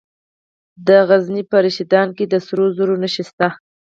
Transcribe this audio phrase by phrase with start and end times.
[0.87, 3.47] د غزني په رشیدان کې د سرو زرو نښې شته.